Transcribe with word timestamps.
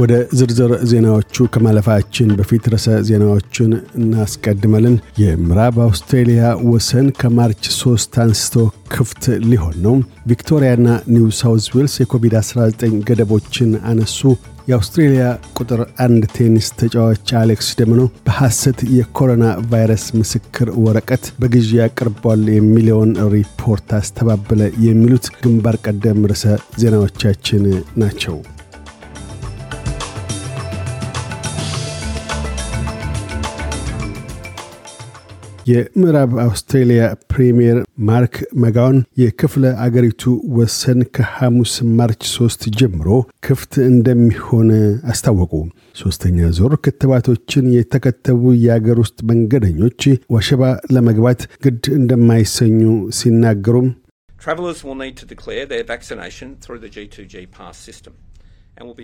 ወደ 0.00 0.14
ዝርዝር 0.38 0.72
ዜናዎቹ 0.90 1.46
ከማለፋችን 1.54 2.28
በፊት 2.38 2.64
ርዕሰ 2.72 2.86
ዜናዎቹን 3.08 3.72
እናስቀድመልን። 4.00 4.94
የምዕራብ 5.20 5.76
አውስትሬሊያ 5.86 6.42
ወሰን 6.70 7.08
ከ 7.20 7.33
March 7.33 7.64
3 7.74 8.20
አንስቶ 8.22 8.54
ክፍት 8.94 9.24
ሊሆን 9.50 9.76
ነው። 9.86 9.96
ቪክቶሪያና 10.30 10.86
ኒው 11.14 11.26
ሳውዝ 11.40 11.66
ዌልስ 11.74 11.96
የኮቪድ-19 12.02 12.78
ገደቦችን 13.10 13.72
አነሱ። 13.90 14.20
የአውስትሬልያ 14.68 15.24
ቁጥር 15.58 15.80
አንድ 16.04 16.24
ቴኒስ 16.34 16.66
ተጫዋች 16.80 17.32
አሌክስ 17.38 17.68
ደምኖ 17.78 18.02
በሐሰት 18.26 18.80
የኮሮና 18.96 19.44
ቫይረስ 19.72 20.06
ምስክር 20.18 20.70
ወረቀት 20.84 21.26
በግዢ 21.40 21.80
አቅርቧል 21.86 22.44
የሚለውን 22.56 23.12
ሪፖርት 23.34 23.90
አስተባበለ። 23.98 24.72
የሚሉት 24.86 25.28
ግንባር 25.40 25.78
ቀደም 25.86 26.26
ርዕሰ 26.32 26.46
ዜናዎቻችን 26.82 27.64
ናቸው። 28.02 28.38
የምዕራብ 35.70 36.32
አውስትሬልያ 36.44 37.02
ፕሪምየር 37.32 37.78
ማርክ 38.08 38.34
መጋውን 38.62 38.98
የክፍለ 39.22 39.64
አገሪቱ 39.84 40.22
ወሰን 40.58 41.00
ከሐሙስ 41.16 41.74
ማርች 41.98 42.22
3 42.32 42.66
ጀምሮ 42.80 43.08
ክፍት 43.46 43.74
እንደሚሆን 43.86 44.70
አስታወቁ። 45.12 45.52
ሶስተኛ 46.02 46.48
ዞር 46.58 46.74
ክትባቶችን 46.84 47.66
የተከተቡ 47.76 48.52
የአገር 48.64 48.98
ውስጥ 49.04 49.18
መንገደኞች 49.30 50.02
ወሸባ 50.36 50.62
ለመግባት 50.96 51.42
ግድ 51.66 51.84
እንደማይሰኙ 52.00 52.80
ሲናገሩም 53.20 53.88
Travellers 54.40 54.82
will 54.82 54.94
need 54.96 55.16
to 55.18 55.26
declare 55.26 55.66
their 55.66 55.84
vaccination 55.84 56.56
through 56.56 56.78
the 56.78 56.88
G2G 56.88 57.34
pass 57.50 57.76
system. 57.78 58.12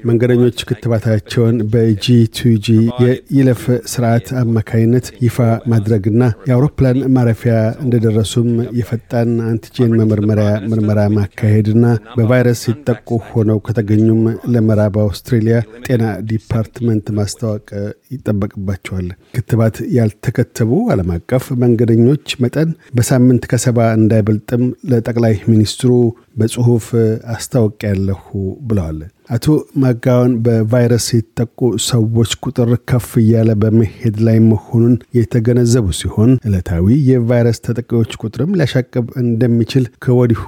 መንገደኞች 0.08 0.58
ክትባታቸውን 0.68 1.56
በ 1.72 2.10
G2G 2.10 2.66
የይለፍ 3.02 3.62
ስርዓት 3.92 4.28
አማካይነት 4.40 5.06
ይፋ 5.24 5.36
ማድረግና 5.72 6.22
የአውሮፕላን 6.48 6.98
ማረፊያ 7.16 7.54
እንደደረሱም 7.84 8.48
የፈጣን 8.78 9.30
antigen 9.48 9.96
መመርመሪያ 10.00 10.50
ምርመራ 10.70 11.00
ማካሄድና 11.16 11.84
በቫይረስ 12.16 12.62
ተጠቂ 12.66 13.18
ሆነው 13.30 13.60
ከተገኙም 13.66 14.22
ለምዕራብ 14.54 14.96
አውስትሬሊያ 15.04 15.58
ጤና 15.86 16.02
department 16.30 17.06
ማስታወቅ 17.18 17.68
ይጠበቅባቸዋል። 18.14 19.06
ክትባት 19.36 19.76
ያልተከተቡ 19.96 20.72
ዓለም 20.92 21.10
አቀፍ 21.16 21.46
መንገደኞች 21.62 22.36
መጠን 22.42 22.68
በሳምንት 22.96 23.44
ከሰባ 23.52 23.88
እንዳይበልጥም 23.98 24.62
ለጠቅላይ 24.90 25.36
ሚኒስትሩ 25.52 25.92
በጽሑፍ 26.36 26.86
አስታውቂያለሁ 27.36 28.22
ብለዋል። 28.68 28.98
አቶ 29.30 29.46
ማጋወን 29.82 30.32
በቫይረስ 30.44 31.06
የተጠቁ 31.12 31.60
ሰዎች 31.86 32.32
ቁጥር 32.44 32.68
ከፍ 32.90 33.08
እያለ 33.22 33.50
በመሄድ 33.62 34.16
ላይ 34.26 34.38
መሆኑን 34.44 34.92
የተገነዘቡ 35.18 35.86
ሲሆን 36.00 36.30
ዕለታዊ 36.46 36.86
የቫይረስ 37.08 37.58
ተጠቂዎች 37.66 38.12
ቁጥርም 38.20 38.54
ሊያሻቅብ 38.58 39.06
እንደሚችል 39.22 39.86
ከወዲሁ 40.04 40.44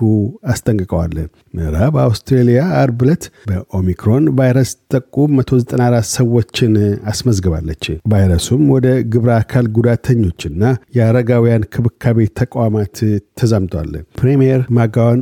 አስጠንቅቀዋል። 0.53 1.17
ምዕራብ 1.55 1.97
አውስትሬሊያ 2.05 2.61
አርብ 2.81 3.03
ዕለት 3.05 3.25
በኦሚክሮን 3.49 4.25
ቫይረስ 4.39 4.71
ተጠቁ 4.85 5.17
194 5.33 6.15
ሰዎችን 6.15 6.73
አስመዝግባለች። 7.13 7.85
ቫይረሱም 8.13 8.63
ወደ 8.75 8.87
ግብረ 9.13 9.31
አካል 9.39 9.67
ጉዳተኞችና 9.77 10.63
የአረጋውያን 10.99 11.69
ክብካቤ 11.75 12.29
ተቋማት 12.41 12.97
ተዛምቷል። 13.41 13.93
ፕሬምየር 14.21 14.63
ማጋዋን 14.79 15.21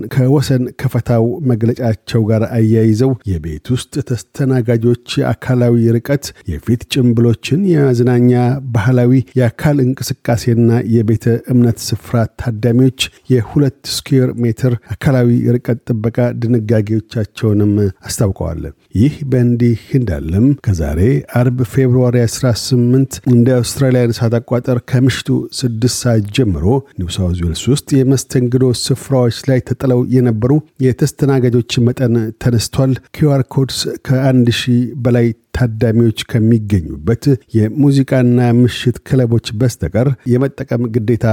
ከወሰን 0.56 0.74
ከፈታው 0.80 1.24
መግለጫቸው 1.50 2.20
ጋር 2.28 2.42
አያይዘው 2.56 3.10
የቤት 3.30 3.66
ውስጥ 3.74 3.92
ተስተናጋጆች 4.08 5.16
የአካላዊ 5.20 5.74
ርቀት፣ 5.96 6.24
የፊት 6.50 6.82
ጭንብሎችን፣ 6.92 7.60
የመዝናኛ 7.72 8.32
ባህላዊ 8.76 9.10
የአካል 9.40 9.76
እንቅስቃሴና 9.86 10.70
የቤተ 10.94 11.24
እምነት 11.52 11.78
ስፍራ 11.88 12.14
ታዳሚዎች 12.42 13.00
የሁለት 13.32 13.80
ስኩዌር 13.96 14.30
ሜትር 14.44 14.74
አካላዊ 14.94 15.28
ርቀት 15.56 15.80
ጥበቃ 15.88 16.18
ድንጋጌዎቻቸውንም 16.42 17.74
አስታውቀዋል። 18.06 18.62
ይህ 18.94 19.14
በእንዲህ 19.30 19.80
እንዳለም 19.98 20.46
ከዛሬ 20.66 21.00
አርብ 21.38 21.58
February 21.72 22.16
18 22.26 23.18
እንደ 23.32 23.48
አውስትራሊያን 23.58 24.16
ሰዓት 24.18 24.34
አቆጣጠር 24.38 24.78
ከምሽቱ 24.90 25.28
6 25.58 25.88
ሰዓት 25.98 26.26
ጀምሮ 26.36 26.64
ኒው 27.00 27.08
ዌልስ 27.40 27.62
ውስጥ 27.72 27.88
የመስተንግዶ 27.98 28.64
ስፍራዎች 28.82 29.38
ላይ 29.48 29.60
ተጥለው 29.68 30.00
የነበሩ 30.16 30.45
የተስተናጋጆች 30.80 31.72
መጠን 31.80 32.14
ተነስቷል። 32.42 32.92
QR 33.10 33.42
codes 33.46 33.78
ከአንድ 34.06 34.48
ሺህ 34.52 34.80
በላይ 34.96 35.26
ታዳሚዎች 35.56 36.18
ከሚገኙበት 36.30 37.24
የሙዚቃና 37.56 38.24
ምሽት 38.58 38.96
ክለቦች 39.08 39.46
በስተቀር 39.60 40.08
የመጠቀም 40.32 40.82
ግዴታ 40.94 41.26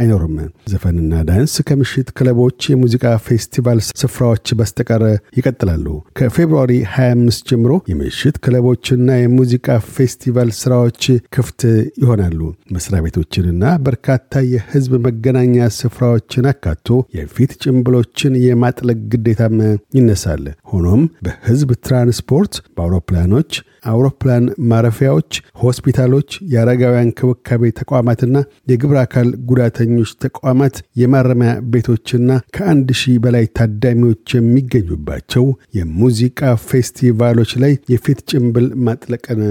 አይኖርም። 0.00 0.36
ዘፈንና 0.72 1.22
ዳንስ 1.28 1.54
ከምሽት 1.68 2.08
ክለቦች፣ 2.18 2.68
የሙዚቃ 2.72 3.04
ፌስቲቫል 3.26 3.78
ስፍራዎች 4.00 4.46
በስተቀር 4.58 5.02
ይቀጥላሉ። 5.38 5.86
ከፌብርዋሪ 6.18 6.72
25 6.92 7.48
ጀምሮ 7.50 7.72
የምሽት 7.90 8.36
ክለቦችና 8.44 9.18
የሙዚቃ 9.20 9.66
ፌስቲቫል 9.94 10.50
ስራዎች 10.60 11.02
ክፍት 11.34 11.60
ይሆናሉ። 12.02 12.40
መስሪያ 12.74 13.00
ቤቶችንና 13.04 13.56
በርካታ 13.86 14.16
የህዝብ 14.52 14.92
መገናኛ 15.06 15.48
ስፍራዎችን 15.80 16.48
አካቶ 16.52 16.88
የፊት 17.16 17.52
ጭንብሎችን 17.62 18.08
የማጥለቅ 18.44 18.98
ግዴታም 19.12 19.56
ይነሳል። 19.96 20.44
ሆኖም 20.70 21.02
በህዝብ 21.26 21.70
ትራንስፖርት፣ 21.86 22.54
በአውሮፕላኖች 22.70 23.52
አውሮፕላን 23.84 24.44
ማረፊያዎች፣ 24.70 25.32
ሆስፒታሎች፣ 25.62 26.30
የአረጋውያን 26.52 27.12
ክብካቤ 27.18 27.70
ተቋማትና 27.80 28.36
የግብረ 28.70 28.98
አካል 29.04 29.28
ጉዳተኞች 29.50 30.10
ተቋማት፣ 30.24 30.74
የማረሚያ 31.00 31.52
ቤቶችና 31.72 32.28
ከአንድ 32.56 32.88
ሺህ 33.00 33.16
በላይ 33.24 33.46
ታዳሚዎች 33.58 34.26
የሚገኙባቸው 34.36 35.44
የሙዚቃ 35.78 36.40
ፌስቲቫሎች 36.70 37.52
ላይ 37.62 37.74
የፊት 37.92 38.20
ጭንብል 38.30 38.68
ማጥለቅን 38.86 39.42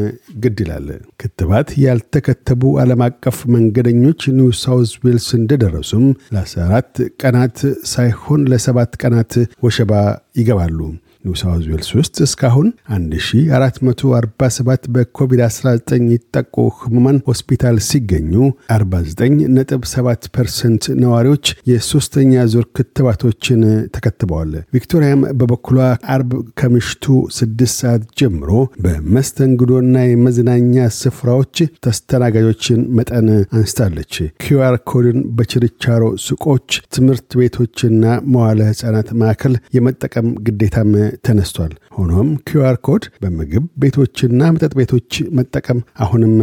ግድ 0.41 0.57
ይላል። 0.63 0.87
ክትባት 1.21 1.69
ያልተከተቡ 1.83 2.61
ዓለም 2.83 3.03
አቀፍ 3.07 3.37
መንገደኞች 3.55 4.21
ኒው 4.37 4.49
ሳውዝ 4.61 4.91
ዌልስ 5.03 5.27
እንደደረሱም 5.39 6.05
ለ14 6.35 7.03
ቀናት 7.21 7.57
ሳይሆን 7.91 8.41
ለሰባት 8.51 8.91
ቀናት 9.01 9.33
ወሸባ 9.63 9.93
ይገባሉ። 10.39 10.79
ኒው 11.25 11.33
ሳውዝ 11.39 11.65
ዌልስ 11.71 11.89
ውስጥ 11.97 12.15
እስካሁን 12.25 12.67
1447 12.93 14.85
በኮቪድ-19 14.93 15.79
ይጠቁ 16.13 16.53
ህሙማን 16.79 17.17
ሆስፒታል 17.27 17.77
ሲገኙ 17.87 18.33
49.7 18.75 20.29
percent 20.35 20.83
ነዋሪዎች 21.01 21.45
የሶስተኛ 21.71 22.45
ዙር 22.53 22.65
ክትባቶችን 22.77 23.61
ተከትበዋል። 23.95 24.53
ቪክቶሪያም 24.75 25.25
በበኩሏ 25.39 25.77
አርብ 26.15 26.31
ከምሽቱ 26.61 27.05
6 27.37 27.65
ሰዓት 27.75 28.05
ጀምሮ 28.21 28.49
በመስተንግዶና 28.85 29.95
የመዝናኛ 30.05 30.73
ስፍራዎች 30.99 31.55
ተስተናጋጆችን 31.85 32.79
መጠን 32.99 33.27
አንስታለች። 33.55 34.13
QR 34.43 34.77
code 34.91 35.10
ን 35.10 35.19
በችርቻሮ 35.37 36.03
ሱቆች፣ 36.27 36.65
ትምህርት 36.95 37.29
ቤቶችና 37.39 38.03
መዋለ 38.33 38.59
ህፃናት 38.71 39.09
ማዕከል 39.21 39.53
የመጠቀም 39.75 40.27
ግዴታም 40.47 40.91
ተነስቷል። 41.25 41.73
ሆኖም 41.97 42.29
QR 42.47 42.77
code 42.87 43.03
በምግብ 43.23 43.65
ቤቶችና 43.81 44.41
መጠጥ 44.53 44.71
ቤቶች 44.79 45.09
መጠቀም 45.37 45.79
አሁንም 46.03 46.33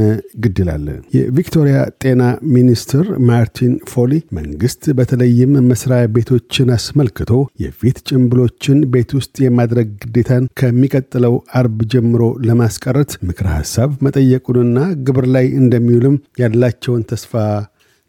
ግድ 0.44 0.56
ይላል። 0.62 0.86
የቪክቶሪያ 1.16 1.76
ጤና 2.02 2.22
ሚኒስትር 2.56 3.04
ማርቲን 3.28 3.74
ፎሊ 3.92 4.12
መንግስት 4.38 4.82
በተለይም 4.98 5.52
መስሪያ 5.70 6.00
ቤቶችን 6.16 6.72
አስመልክቶ 6.76 7.32
የፊት 7.64 7.98
ጭንብሎችን 8.08 8.80
ቤት 8.94 9.12
ውስጥ 9.18 9.36
የማድረግ 9.46 9.90
ግዴታን 10.04 10.48
ከሚቀጥለው 10.60 11.36
አርብ 11.56 11.78
ጀምሮ 11.92 12.22
ለማስቀረት 12.48 13.12
ምክረ 13.28 13.46
ሐሳብ 13.56 13.90
መጠየቁንና 14.06 14.78
ግብር 15.06 15.26
ላይ 15.36 15.48
እንደሚውልም 15.60 16.16
ያላቸውን 16.42 17.06
ተስፋ 17.10 17.32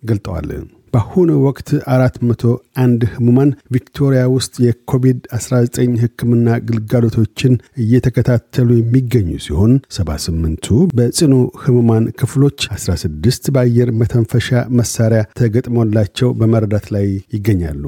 ገልጠዋል። 0.04 0.50
በአሁኑ 0.98 1.32
ወቅት 1.46 1.70
401 1.88 3.04
ህሙማን 3.12 3.50
ቪክቶሪያ 3.74 4.22
ውስጥ 4.36 4.54
የኮቪድ-19 4.66 5.76
ህክምና 6.04 6.56
ግልጋሎቶችን 6.70 7.54
እየተከታተሉ 7.84 8.70
የሚገኙ 8.78 9.30
ሲሆን 9.46 9.74
78ቱ 9.98 10.68
በጽኑ 10.98 11.34
ህሙማን 11.64 12.08
ክፍሎች፣ 12.22 12.60
16 12.78 13.54
በአየር 13.56 13.92
መተንፈሻ 14.02 14.50
መሳሪያ 14.80 15.24
ተገጥሞላቸው 15.42 16.32
በመረዳት 16.42 16.88
ላይ 16.96 17.08
ይገኛሉ። 17.36 17.84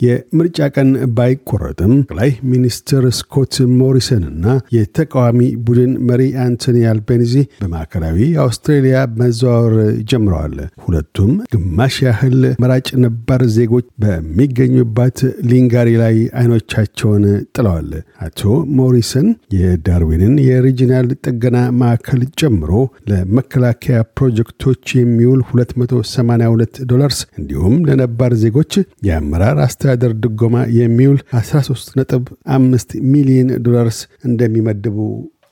የምርጫ 0.00 0.68
ቀን 0.74 0.88
ባይቆረጥም 1.16 1.92
ጠቅላይ 2.02 2.30
ሚኒስትር 2.50 3.04
ስኮት 3.18 3.54
ሞሪሰንና 3.78 4.44
የተቃዋሚ 4.76 5.38
ቡድን 5.66 5.92
መሪ 6.08 6.22
አንቶኒ 6.44 6.78
አልቤኒዚ 6.90 7.34
በማዕከላዊ 7.60 8.18
አውስትሬሊያ 8.44 8.96
መዘዋወር 9.20 9.74
ጀምረዋል። 10.10 10.54
ሁለቱም 10.84 11.32
ግማሽ 11.54 11.96
ያህል 12.06 12.38
መራጭ 12.62 12.88
ነባር 13.04 13.44
ዜጎች 13.56 13.86
በሚገኙባት 14.04 15.18
ሊንጋሪ 15.50 15.90
ላይ 16.02 16.16
አይኖቻቸውን 16.40 17.24
ጥለዋል። 17.56 17.90
አቶ 18.26 18.40
ሞሪሰን 18.78 19.28
የዳርዊንን 19.56 20.34
የ 20.46 20.58
regional 20.58 21.08
ጥገና 21.24 21.58
ማዕከል 21.80 22.22
ጨምሮ 22.40 22.72
ለመከላከያ 23.10 23.98
ፕሮጀክቶች 24.16 24.84
የሚውል 24.98 25.40
282 25.50 26.82
ዶላርስ 26.90 27.20
እንዲሁም 27.38 27.76
ለነባር 27.88 28.32
ዜጎች 28.42 28.72
የአመራር 29.06 29.58
አስተዳደር 29.92 30.12
ድጎማ 30.24 30.56
የሚውል 30.76 31.18
13.5 31.38 32.92
ሚሊዮን 33.12 33.48
ዶላርስ 33.64 33.98
እንደሚመድቡ 34.28 34.96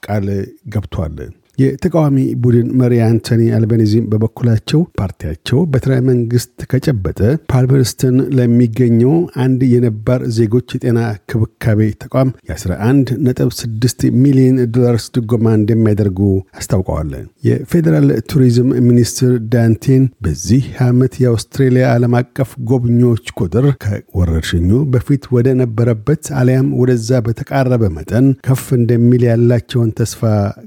ቃል 0.06 0.26
ገብቷል። 0.75 1.17
የተቃዋሚ 1.59 2.17
ቡድን 2.43 2.69
መሪ 2.81 2.95
አንቶኒ 3.07 3.43
አልቤኒዚም 3.57 4.05
በበኩላቸው 4.11 4.81
ፓርቲያቸው 4.99 5.59
በትረ 5.73 5.93
መንግስት 6.09 6.53
ከጨበጠ 6.71 7.21
ፓልመርስተን 7.53 8.17
ለሚገኘው 8.39 9.15
አንድ 9.45 9.61
የነባር 9.73 10.21
ዜጎች 10.37 10.75
የጤና 10.77 11.01
ክብካቤ 11.31 11.89
ተቋም 12.03 12.31
የ11.6 12.51 14.05
ሚሊዮን 14.23 14.59
ዶላርስ 14.77 15.07
ድጎማ 15.17 15.55
እንደሚያደርጉ 15.59 16.21
አስታውቀዋል። 16.61 17.11
የፌዴራል 17.49 18.09
ቱሪዝም 18.31 18.71
ሚኒስትር 18.89 19.33
ዳን 19.53 19.79
ቴን 19.79 20.05
በዚህ 20.25 20.63
ዓመት 20.87 21.13
የአውስትሬሊያ 21.23 21.85
ዓለም 21.95 22.17
አቀፍ 22.21 22.53
ጎብኚዎች 22.71 23.27
ቁጥር 23.41 23.67
ከወረርሽኙ 23.85 24.71
በፊት 24.93 25.25
ወደ 25.37 25.49
ነበረበት 25.61 26.25
አሊያም 26.39 26.71
ወደዛ 26.81 27.21
በተቃረበ 27.27 27.85
መጠን 27.97 28.27
ከፍ 28.47 28.65
እንደሚል 28.79 29.25
ያላቸውን 29.29 29.93
ተስፋ 29.99 30.23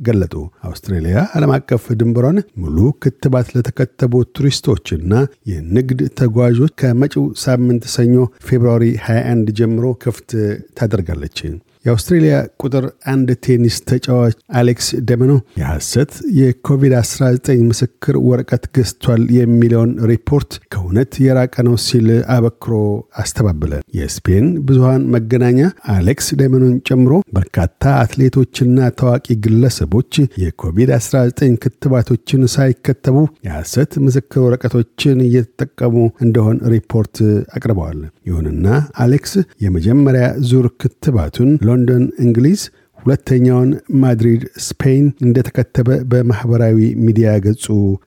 ገለጡ። 0.06 0.36
አውስትሬሊያ 0.84 1.18
ዓለም 1.38 1.52
አቀፍ 1.56 1.84
ድንበሯን 1.98 2.38
ሙሉ 2.62 2.78
ክትባት 3.04 3.48
ለተከተቡ 3.56 4.22
ቱሪስቶችና 4.36 5.12
የንግድ 5.50 6.00
ተጓዦች 6.20 6.72
ከመጪው 6.82 7.26
ሳምንት 7.44 7.84
ሰኞ 7.96 8.16
ፌብርዋሪ 8.48 8.86
21 9.04 9.52
ጀምሮ 9.60 9.86
ክፍት 10.04 10.32
ታደርጋለች። 10.80 11.38
የአውስትሬሊያ 11.86 12.34
ቁጥር 12.62 12.84
አንድ 13.12 13.30
ቴኒስ 13.46 13.76
ተጫዋች 13.90 14.36
አሌክስ 14.60 14.88
ደመኖ 15.08 15.32
የሐሰት 15.62 16.12
የኮቪድ-19 16.40 17.30
ምስክር 17.70 18.16
ወረቀት 18.28 18.66
ገዝቷል 18.76 19.24
የሚለውን 19.38 19.92
ሪፖርት 20.12 20.52
ከእውነት 20.74 21.12
የራቀ 21.26 21.56
ነው 21.68 21.76
ሲል 21.86 22.08
አበክሮ 22.36 22.74
አስተባበለ። 23.22 23.74
የስፔን 23.98 24.48
ብዙሃን 24.68 25.08
መገናኛ 25.16 25.60
አሌክስ 25.96 26.28
ደመኖን 26.42 26.76
ጨምሮ 26.90 27.10
በርካታ 27.36 27.68
አትሌቶችና 28.02 28.60
ታዋቂ 29.02 29.38
ግለሰቦች 29.46 30.14
የኮቪድ-19 30.44 31.28
ክትባቶችን 31.64 32.48
ሳይከተቡ 32.56 33.18
የሐሰት 33.48 33.92
ምስክር 34.06 34.42
ወረቀቶችን 34.46 35.26
እየተጠቀሙ 35.28 35.96
እንደሆን 36.26 36.60
ሪፖርት 36.74 37.18
አቅርበዋል። 37.56 38.00
ይሁንና 38.28 38.66
አሌክስ 39.02 39.34
የመጀመሪያ 39.64 40.26
ዙር 40.50 40.70
ክትባቱን 40.82 41.52
ሎንዶን 41.72 42.06
እንግሊዝ 42.26 42.62
ሁለተኛውን 43.00 43.70
ማድሪድ 44.02 44.42
ስፔን 44.66 45.06
እንደተከተበ 45.26 45.88
በማኅበራዊ 46.12 46.78
ሚዲያ 47.06 47.30
ገጹ 47.46 47.66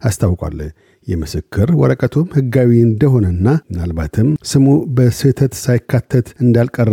አስታውቋል። 0.08 0.58
የምስክር 1.06 1.68
ወረቀቱም 1.80 2.28
ሕጋዊ 2.34 2.70
እንደሆነና 2.82 3.46
ምናልባትም 3.66 4.28
ስሙ 4.50 4.66
በስህተት 4.96 5.54
ሳይካተት 5.60 6.28
እንዳልቀረ 6.44 6.92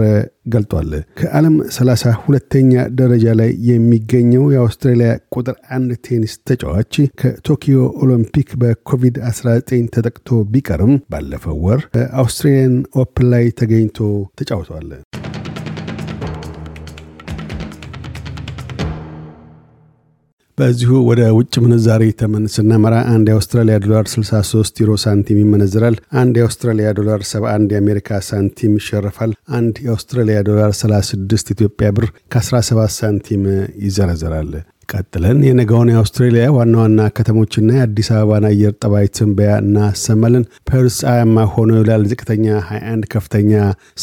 ገልጧል። 0.53 0.89
ከዓለም 1.19 1.55
32 1.75 2.17
ሁለተኛ 2.25 2.73
ደረጃ 2.99 3.35
ላይ 3.39 3.51
የሚገኘው 3.69 4.43
የአውስትራሊያ 4.53 5.11
ቁጥር 5.35 5.55
አንድ 5.77 5.91
ቴኒስ 6.07 6.33
ተጫዋች 6.49 6.93
ከቶኪዮ 7.21 7.79
ኦሎምፒክ 8.03 8.49
በኮቪድ-19 8.63 9.61
ተጠቅቶ 9.95 10.41
ቢቀርም 10.53 10.93
ባለፈው 11.13 11.59
ወር 11.67 11.83
በአውስትሬሊያን 11.95 12.75
ኦፕን 13.03 13.29
ላይ 13.33 13.47
ተገኝቶ 13.61 13.99
ተጫውቷል። 14.37 14.89
በዚሁ 20.61 20.91
ወደ 21.07 21.21
ውጭ 21.35 21.53
ምንዛሪ 21.63 22.03
ተመን 22.19 22.43
ስናመራ 22.53 22.95
አንድ 23.11 23.27
የአውስትራሊያ 23.29 23.75
ዶላር 23.83 24.05
63 24.11 24.81
ዩሮ 24.81 24.91
ሳንቲም 25.03 25.39
ይመነዝራል። 25.41 25.95
አንድ 26.21 26.33
የአውስትራሊያ 26.39 26.89
ዶላር 26.99 27.21
71 27.29 27.73
የአሜሪካ 27.73 28.19
ሳንቲም 28.27 28.73
ይሸርፋል። 28.79 29.31
አንድ 29.51 29.75
የአውስትራሊያ 29.85 30.39
ዶላር 30.49 30.73
36 30.79 31.53
ኢትዮጵያ 31.55 31.89
ብር 31.97 32.05
ከ17 32.33 32.69
ሳንቲም 32.97 33.45
ይዘረዘራል። 33.85 34.51
ቀጥለን 34.91 35.39
የነገውን 35.45 35.89
የአውስትሬሊያ 35.91 36.45
ዋና 36.55 36.75
ዋና 36.81 37.01
ከተሞችና 37.15 37.69
የአዲስ 37.75 38.09
አበባን 38.13 38.45
አየር 38.49 38.73
ጠባይ 38.81 39.05
ትንበያ 39.17 39.51
እናሰማለን። 39.61 40.43
ፐርስ 40.69 40.97
ፀሐያማ 41.01 41.45
ሆኖ 41.53 41.69
ይውላል። 41.77 42.03
ዝቅተኛ 42.11 42.45
21፣ 42.67 43.05
ከፍተኛ 43.13 43.51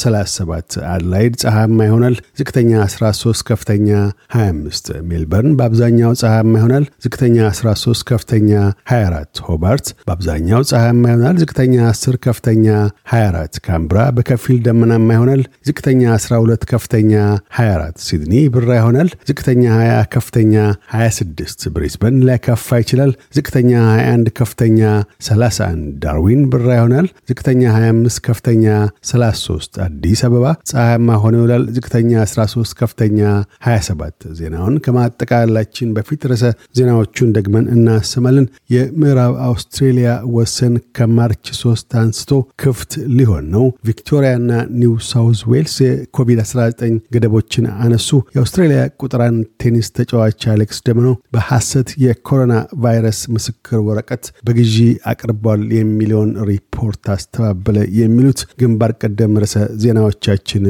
37። 0.03 0.79
አድላይድ 0.93 1.35
ፀሐያማ 1.43 1.79
ይሆናል። 1.89 2.17
ዝቅተኛ 2.41 2.71
13፣ 2.89 3.45
ከፍተኛ 3.51 3.89
25። 4.37 4.91
ሜልበርን 5.11 5.57
በአብዛኛው 5.59 6.13
ፀሐያማ 6.23 6.55
ይሆናል። 6.61 6.87
ዝቅተኛ 7.05 7.37
13፣ 7.53 7.77
ከፍተኛ 8.11 8.51
24። 8.93 9.43
ሆባርት 9.49 9.87
በአብዛኛው 10.09 10.63
ፀሐያማ 10.71 11.05
ይሆናል። 11.11 11.37
ዝቅተኛ 11.43 11.77
10፣ 11.93 12.19
ከፍተኛ 12.27 12.67
24። 13.13 13.61
ካምብራ 13.69 13.99
በከፊል 14.19 14.59
ደመናማ 14.67 15.09
ይሆናል። 15.17 15.45
ዝቅተኛ 15.69 16.03
12፣ 16.19 16.67
ከፍተኛ 16.73 17.13
24። 17.59 18.05
ሲድኒ 18.09 18.35
ብራ 18.55 18.71
ይሆናል። 18.81 19.11
ዝቅተኛ 19.29 19.65
20፣ 19.79 20.03
ከፍተኛ 20.15 20.55
26 20.95 21.69
ብሪስበን 21.75 22.17
ሊያካፋ 22.27 22.79
ይችላል። 22.83 23.11
ዝቅተኛ 23.37 23.71
21 23.91 24.31
ከፍተኛ 24.39 24.81
31 25.27 25.67
ዳርዊን 26.03 26.43
ብራ 26.53 26.69
ይሆናል። 26.79 27.07
ዝቅተኛ 27.31 27.63
25 27.75 28.21
ከፍተኛ 28.27 28.65
33 29.11 29.81
አዲስ 29.87 30.23
አበባ 30.29 30.45
ፀሐያማ 30.71 31.19
ሆኖ 31.23 31.35
ይውላል። 31.41 31.65
ዝቅተኛ 31.77 32.13
13 32.27 32.75
ከፍተኛ 32.81 33.21
27 33.69 34.07
ዜናውን 34.39 34.77
ከማጠቃላችን 34.87 35.93
በፊት 35.97 36.23
ርዕሰ 36.31 36.45
ዜናዎቹን 36.79 37.33
ደግመን 37.37 37.67
እናሰማለን። 37.75 38.47
የምዕራብ 38.71 39.35
አውስትሬሊያ 39.49 40.09
ወሰን 40.37 40.75
ከ 40.99 41.12
March 41.12 41.47
3 41.57 41.99
አንስቶ 42.01 42.31
ክፍት 42.63 42.93
ሊሆን 43.19 43.45
ነው። 43.51 43.65
ቪክቶሪያና 43.89 44.51
ኒው 44.81 44.95
ሳውዝ 45.09 45.41
ዌልስ 45.51 45.77
የኮቪድ-19 45.85 46.83
ገደቦችን 47.15 47.47
አነሱ። 47.79 48.07
የአውስትሬሊያ 48.35 48.81
ቁጥር 49.03 49.21
አንድ 49.21 49.37
ቴኒስ 49.63 49.89
ተጫዋች 49.99 50.41
አሌክስ 50.59 50.81
ደሚኖ 50.87 51.09
በሐሰት 51.35 51.89
የኮሮና 52.03 52.55
ቫይረስ 52.83 53.21
ምስክር 53.35 53.79
ወረቀት 53.89 54.25
በግዢ 54.47 54.77
አቅርቧል 55.11 55.63
የሚለውን 55.77 56.33
ሪፖርት 56.49 57.05
አስተባበለ። 57.15 57.79
የሚሉት 58.01 58.43
ግንባር 58.61 58.93
ቀደም 59.03 59.39
ርዕሰ 59.43 59.55
ዜናዎቻችን 59.83 60.65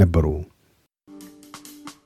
ነበሩ። 0.00 0.26